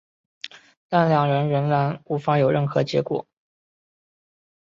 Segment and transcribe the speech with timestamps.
[0.89, 3.27] 但两人仍然无法有任何结果。